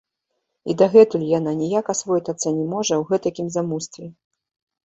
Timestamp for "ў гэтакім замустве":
2.99-4.05